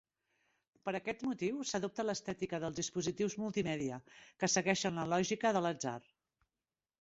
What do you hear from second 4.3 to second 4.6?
que